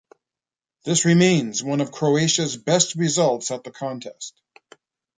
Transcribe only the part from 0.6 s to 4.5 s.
This remains one of Croatia's best results at the contest.